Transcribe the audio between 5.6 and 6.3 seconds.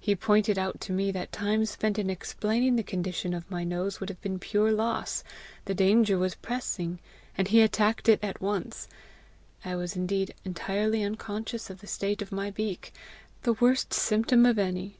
the danger